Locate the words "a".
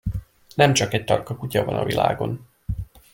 1.75-1.83